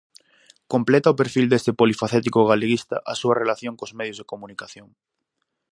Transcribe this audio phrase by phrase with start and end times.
[0.73, 4.87] Completa o perfil deste polifacético galeguista a súa relación cos medios de comunicación.